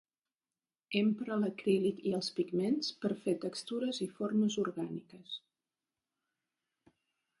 Empra 1.01 1.35
l’acrílic 1.41 1.99
i 2.11 2.13
els 2.19 2.29
pigments 2.39 2.89
per 3.03 3.11
a 3.17 3.19
fer 3.27 3.35
textures 3.45 4.01
i 4.07 4.11
formes 4.17 4.57
orgàniques. 4.65 5.39